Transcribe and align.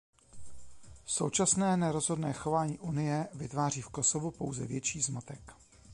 Současné 1.05 1.77
nerozhodné 1.77 2.33
chování 2.33 2.79
Unie 2.79 3.27
vytváří 3.33 3.81
v 3.81 3.89
Kosovu 3.89 4.31
pouze 4.31 4.65
větší 4.65 5.01
zmatek. 5.01 5.53